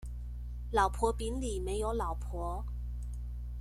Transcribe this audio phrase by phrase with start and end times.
[0.71, 2.65] 老婆餅裡沒有老婆